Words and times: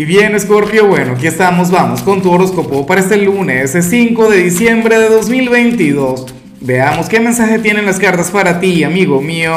Y 0.00 0.06
bien, 0.06 0.40
Scorpio, 0.40 0.86
bueno, 0.86 1.12
aquí 1.12 1.26
estamos, 1.26 1.70
vamos 1.70 2.00
con 2.00 2.22
tu 2.22 2.32
horóscopo 2.32 2.86
para 2.86 3.02
este 3.02 3.18
lunes, 3.18 3.76
5 3.78 4.30
de 4.30 4.44
diciembre 4.44 4.98
de 4.98 5.10
2022. 5.10 6.24
Veamos 6.62 7.10
qué 7.10 7.20
mensaje 7.20 7.58
tienen 7.58 7.84
las 7.84 7.98
cartas 7.98 8.30
para 8.30 8.60
ti, 8.60 8.82
amigo 8.82 9.20
mío. 9.20 9.52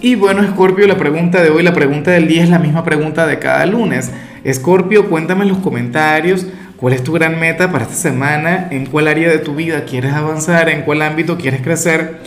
Y 0.00 0.14
bueno, 0.14 0.42
Scorpio, 0.42 0.86
la 0.86 0.96
pregunta 0.96 1.42
de 1.42 1.50
hoy, 1.50 1.62
la 1.62 1.74
pregunta 1.74 2.12
del 2.12 2.28
día 2.28 2.42
es 2.42 2.48
la 2.48 2.58
misma 2.58 2.82
pregunta 2.82 3.26
de 3.26 3.38
cada 3.38 3.66
lunes. 3.66 4.10
Scorpio, 4.50 5.10
cuéntame 5.10 5.42
en 5.42 5.50
los 5.50 5.58
comentarios 5.58 6.46
cuál 6.78 6.94
es 6.94 7.04
tu 7.04 7.12
gran 7.12 7.38
meta 7.38 7.70
para 7.70 7.84
esta 7.84 7.94
semana, 7.94 8.68
en 8.70 8.86
cuál 8.86 9.08
área 9.08 9.28
de 9.28 9.38
tu 9.38 9.54
vida 9.54 9.84
quieres 9.84 10.14
avanzar, 10.14 10.70
en 10.70 10.80
cuál 10.80 11.02
ámbito 11.02 11.36
quieres 11.36 11.60
crecer. 11.60 12.20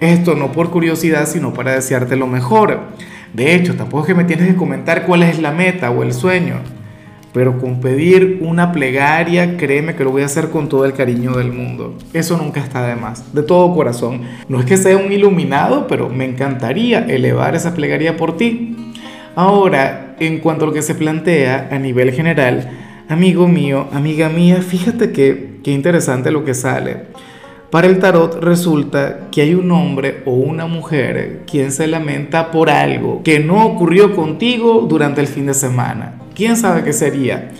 Esto 0.00 0.34
no 0.34 0.50
por 0.50 0.70
curiosidad, 0.70 1.28
sino 1.28 1.52
para 1.52 1.72
desearte 1.72 2.16
lo 2.16 2.26
mejor. 2.26 2.80
De 3.36 3.54
hecho, 3.54 3.76
tampoco 3.76 4.04
es 4.04 4.06
que 4.06 4.14
me 4.14 4.24
tienes 4.24 4.48
que 4.48 4.56
comentar 4.56 5.04
cuál 5.04 5.22
es 5.22 5.38
la 5.38 5.52
meta 5.52 5.90
o 5.90 6.02
el 6.02 6.14
sueño, 6.14 6.54
pero 7.34 7.58
con 7.58 7.82
pedir 7.82 8.38
una 8.40 8.72
plegaria, 8.72 9.58
créeme 9.58 9.94
que 9.94 10.04
lo 10.04 10.10
voy 10.10 10.22
a 10.22 10.24
hacer 10.24 10.48
con 10.48 10.70
todo 10.70 10.86
el 10.86 10.94
cariño 10.94 11.32
del 11.32 11.52
mundo. 11.52 11.98
Eso 12.14 12.38
nunca 12.38 12.60
está 12.60 12.86
de 12.86 12.96
más, 12.96 13.34
de 13.34 13.42
todo 13.42 13.74
corazón. 13.74 14.22
No 14.48 14.58
es 14.58 14.64
que 14.64 14.78
sea 14.78 14.96
un 14.96 15.12
iluminado, 15.12 15.86
pero 15.86 16.08
me 16.08 16.24
encantaría 16.24 17.00
elevar 17.00 17.54
esa 17.54 17.74
plegaria 17.74 18.16
por 18.16 18.38
ti. 18.38 18.74
Ahora, 19.34 20.16
en 20.18 20.38
cuanto 20.38 20.64
a 20.64 20.68
lo 20.68 20.72
que 20.72 20.80
se 20.80 20.94
plantea 20.94 21.68
a 21.70 21.78
nivel 21.78 22.12
general, 22.12 22.70
amigo 23.06 23.46
mío, 23.48 23.86
amiga 23.92 24.30
mía, 24.30 24.62
fíjate 24.62 25.12
que, 25.12 25.58
qué 25.62 25.72
interesante 25.72 26.30
lo 26.30 26.42
que 26.42 26.54
sale. 26.54 27.02
Para 27.70 27.88
el 27.88 27.98
tarot 27.98 28.42
resulta 28.42 29.28
que 29.32 29.42
hay 29.42 29.54
un 29.54 29.70
hombre 29.72 30.22
o 30.24 30.30
una 30.30 30.66
mujer 30.66 31.42
quien 31.50 31.72
se 31.72 31.88
lamenta 31.88 32.52
por 32.52 32.70
algo 32.70 33.22
que 33.24 33.40
no 33.40 33.66
ocurrió 33.66 34.14
contigo 34.14 34.86
durante 34.88 35.20
el 35.20 35.26
fin 35.26 35.46
de 35.46 35.54
semana. 35.54 36.14
¿Quién 36.34 36.56
sabe 36.56 36.84
qué 36.84 36.92
sería? 36.92 37.50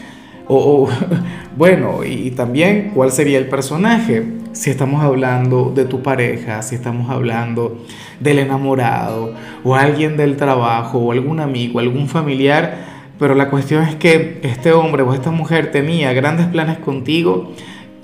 O, 0.46 0.88
bueno, 1.56 2.04
y 2.04 2.30
también 2.30 2.92
cuál 2.94 3.10
sería 3.10 3.38
el 3.38 3.48
personaje. 3.48 4.24
Si 4.52 4.70
estamos 4.70 5.02
hablando 5.02 5.72
de 5.74 5.84
tu 5.84 6.02
pareja, 6.02 6.62
si 6.62 6.76
estamos 6.76 7.10
hablando 7.10 7.84
del 8.20 8.38
enamorado, 8.38 9.34
o 9.64 9.74
alguien 9.74 10.16
del 10.16 10.36
trabajo, 10.36 10.98
o 10.98 11.12
algún 11.12 11.40
amigo, 11.40 11.80
algún 11.80 12.08
familiar, 12.08 12.96
pero 13.18 13.34
la 13.34 13.50
cuestión 13.50 13.82
es 13.82 13.96
que 13.96 14.40
este 14.44 14.72
hombre 14.72 15.02
o 15.02 15.12
esta 15.12 15.30
mujer 15.30 15.72
tenía 15.72 16.12
grandes 16.12 16.46
planes 16.46 16.78
contigo 16.78 17.52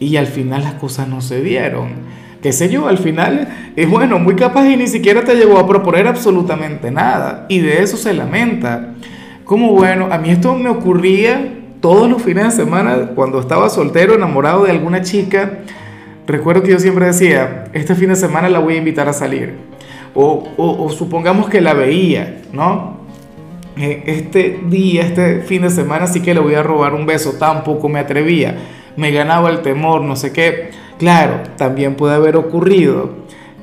y 0.02 0.16
al 0.16 0.26
final 0.26 0.62
las 0.62 0.74
cosas 0.74 1.08
no 1.08 1.20
se 1.20 1.40
dieron. 1.42 1.90
Qué 2.42 2.52
sé 2.52 2.68
yo, 2.68 2.88
al 2.88 2.98
final 2.98 3.72
es 3.76 3.88
bueno, 3.88 4.18
muy 4.18 4.34
capaz 4.34 4.68
y 4.68 4.76
ni 4.76 4.88
siquiera 4.88 5.22
te 5.22 5.36
llegó 5.36 5.58
a 5.58 5.66
proponer 5.68 6.08
absolutamente 6.08 6.90
nada. 6.90 7.46
Y 7.48 7.60
de 7.60 7.82
eso 7.82 7.96
se 7.96 8.12
lamenta. 8.12 8.94
Como 9.44 9.72
bueno, 9.72 10.08
a 10.10 10.18
mí 10.18 10.30
esto 10.30 10.54
me 10.56 10.68
ocurría 10.68 11.60
todos 11.80 12.10
los 12.10 12.20
fines 12.20 12.44
de 12.44 12.50
semana 12.64 13.10
cuando 13.14 13.38
estaba 13.38 13.68
soltero, 13.68 14.14
enamorado 14.14 14.64
de 14.64 14.72
alguna 14.72 15.02
chica. 15.02 15.60
Recuerdo 16.26 16.62
que 16.62 16.72
yo 16.72 16.80
siempre 16.80 17.06
decía, 17.06 17.64
este 17.72 17.94
fin 17.94 18.08
de 18.08 18.16
semana 18.16 18.48
la 18.48 18.58
voy 18.58 18.74
a 18.74 18.78
invitar 18.78 19.08
a 19.08 19.12
salir. 19.12 19.54
O, 20.14 20.48
o, 20.56 20.90
supongamos 20.90 21.48
que 21.48 21.60
la 21.60 21.74
veía, 21.74 22.42
¿no? 22.52 23.00
Eh, 23.76 24.02
este 24.06 24.60
día, 24.68 25.02
este 25.02 25.40
fin 25.40 25.62
de 25.62 25.70
semana 25.70 26.06
sí 26.06 26.20
que 26.20 26.34
le 26.34 26.40
voy 26.40 26.54
a 26.54 26.62
robar 26.62 26.92
un 26.92 27.06
beso, 27.06 27.34
tampoco 27.38 27.88
me 27.88 27.98
atrevía 27.98 28.56
me 28.96 29.10
ganaba 29.10 29.50
el 29.50 29.62
temor, 29.62 30.02
no 30.02 30.16
sé 30.16 30.32
qué. 30.32 30.70
Claro, 30.98 31.42
también 31.56 31.94
puede 31.94 32.14
haber 32.14 32.36
ocurrido 32.36 33.10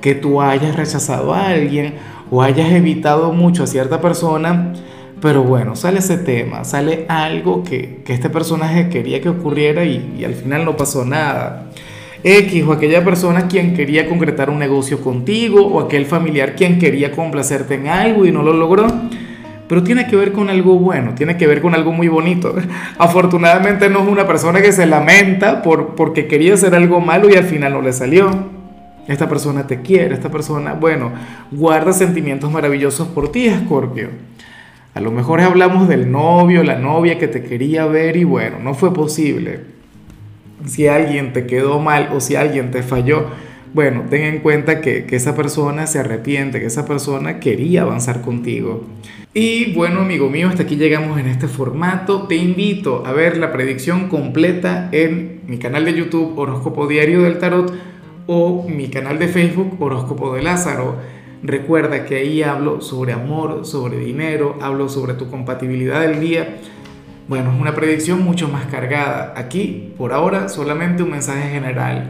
que 0.01 0.15
tú 0.15 0.41
hayas 0.41 0.75
rechazado 0.75 1.33
a 1.33 1.47
alguien 1.49 1.95
o 2.31 2.41
hayas 2.41 2.71
evitado 2.71 3.31
mucho 3.33 3.63
a 3.63 3.67
cierta 3.67 4.01
persona, 4.01 4.73
pero 5.21 5.43
bueno, 5.43 5.75
sale 5.75 5.99
ese 5.99 6.17
tema, 6.17 6.63
sale 6.63 7.05
algo 7.09 7.63
que, 7.63 8.01
este 8.07 8.29
personaje 8.29 8.89
quería 8.89 9.21
que 9.21 9.29
ocurriera 9.29 9.83
y, 9.83 10.15
y 10.17 10.23
al 10.23 10.33
final 10.33 10.65
no 10.65 10.77
pasó 10.77 11.05
nada. 11.05 11.69
X 12.23 12.65
o 12.67 12.73
aquella 12.73 13.03
persona 13.03 13.47
quien 13.47 13.73
quería 13.73 14.07
concretar 14.09 14.49
un 14.49 14.59
negocio 14.59 15.01
contigo 15.01 15.65
o 15.65 15.79
aquel 15.79 16.05
familiar 16.05 16.55
quien 16.55 16.77
quería 16.77 17.11
complacerte 17.11 17.75
en 17.75 17.87
algo 17.87 18.25
y 18.25 18.31
no 18.31 18.43
lo 18.43 18.51
logró 18.51 18.87
pero 19.69 19.83
tiene 19.83 20.07
que 20.07 20.15
ver 20.15 20.31
con 20.31 20.49
algo 20.49 20.79
bueno, 20.79 21.13
tiene 21.13 21.37
que 21.37 21.45
ver 21.45 21.61
con 21.61 21.75
algo 21.75 21.93
muy 21.93 22.07
bonito. 22.07 22.55
Afortunadamente 22.97 23.87
no 23.87 24.01
es 24.01 24.07
una 24.07 24.25
persona 24.25 24.63
que 24.63 24.71
se 24.71 24.87
lamenta 24.87 25.61
por, 25.61 25.93
porque 25.93 26.25
quería 26.25 26.55
hacer 26.55 26.73
algo 26.73 26.99
malo 26.99 27.29
y 27.29 27.35
al 27.35 27.43
final 27.43 27.73
no 27.73 27.81
le 27.83 27.93
salió. 27.93 28.31
Esta 29.07 29.29
persona 29.29 29.67
te 29.67 29.81
quiere, 29.81 30.15
esta 30.15 30.31
persona, 30.31 30.73
bueno, 30.73 31.11
guarda 31.51 31.93
sentimientos 31.93 32.51
maravillosos 32.51 33.09
por 33.09 33.31
ti, 33.31 33.45
Escorpio. 33.45 34.09
A 34.95 35.01
lo 35.01 35.11
mejor 35.11 35.39
hablamos 35.39 35.87
del 35.87 36.11
novio, 36.11 36.63
la 36.63 36.79
novia 36.79 37.19
que 37.19 37.27
te 37.27 37.43
quería 37.43 37.85
ver 37.85 38.17
y 38.17 38.23
bueno, 38.23 38.57
no 38.59 38.73
fue 38.73 38.91
posible. 38.91 39.61
Si 40.65 40.87
alguien 40.87 41.31
te 41.31 41.45
quedó 41.45 41.79
mal 41.79 42.09
o 42.11 42.19
si 42.19 42.35
alguien 42.35 42.71
te 42.71 42.81
falló, 42.81 43.27
bueno, 43.73 44.03
ten 44.09 44.23
en 44.23 44.39
cuenta 44.39 44.81
que, 44.81 45.05
que 45.05 45.15
esa 45.15 45.35
persona 45.35 45.87
se 45.87 45.99
arrepiente, 45.99 46.59
que 46.59 46.65
esa 46.65 46.85
persona 46.85 47.39
quería 47.39 47.83
avanzar 47.83 48.21
contigo. 48.21 48.83
Y 49.33 49.73
bueno, 49.73 50.01
amigo 50.01 50.27
mío, 50.29 50.49
hasta 50.49 50.63
aquí 50.63 50.75
llegamos 50.75 51.19
en 51.19 51.27
este 51.27 51.47
formato. 51.47 52.23
Te 52.23 52.35
invito 52.35 53.05
a 53.05 53.13
ver 53.13 53.37
la 53.37 53.51
predicción 53.51 54.09
completa 54.09 54.89
en 54.91 55.41
mi 55.45 55.59
canal 55.59 55.85
de 55.85 55.93
YouTube 55.93 56.37
Horóscopo 56.37 56.87
Diario 56.87 57.21
del 57.21 57.37
Tarot 57.37 57.71
o 58.25 58.67
mi 58.67 58.89
canal 58.89 59.19
de 59.19 59.27
Facebook 59.27 59.77
Horóscopo 59.79 60.33
de 60.33 60.41
Lázaro. 60.41 60.95
Recuerda 61.43 62.05
que 62.05 62.15
ahí 62.15 62.41
hablo 62.41 62.81
sobre 62.81 63.13
amor, 63.13 63.65
sobre 63.67 63.99
dinero, 63.99 64.57
hablo 64.61 64.89
sobre 64.89 65.13
tu 65.13 65.29
compatibilidad 65.29 66.01
del 66.01 66.19
día. 66.19 66.57
Bueno, 67.27 67.53
es 67.53 67.61
una 67.61 67.75
predicción 67.75 68.23
mucho 68.23 68.47
más 68.47 68.65
cargada. 68.65 69.35
Aquí, 69.37 69.93
por 69.95 70.11
ahora, 70.11 70.49
solamente 70.49 71.03
un 71.03 71.11
mensaje 71.11 71.49
general. 71.49 72.09